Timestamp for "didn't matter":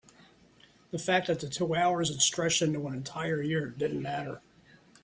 3.69-4.41